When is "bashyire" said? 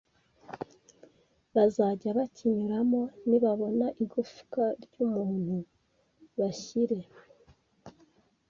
6.37-6.99